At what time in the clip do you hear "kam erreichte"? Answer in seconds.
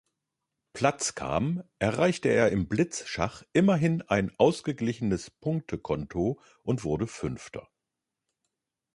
1.13-2.27